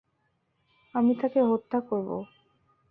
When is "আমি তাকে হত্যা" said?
0.95-1.79